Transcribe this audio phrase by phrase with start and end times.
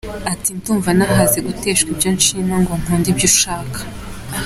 [0.33, 3.79] Ati “Ndumva nahaze guteshwa ibyo nshima ngo nkunde ibyo ushaka.